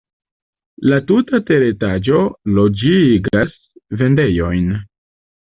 [0.91, 2.23] La tuta teretaĝo
[2.55, 3.55] loĝigas
[4.01, 4.77] vendejojn.